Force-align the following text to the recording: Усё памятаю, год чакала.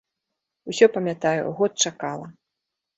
Усё 0.73 0.85
памятаю, 0.97 1.55
год 1.61 1.71
чакала. 1.87 2.27